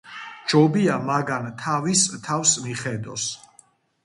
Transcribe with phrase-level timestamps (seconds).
[0.53, 3.29] ჯობია მაგან თავის თავს მიხედოს!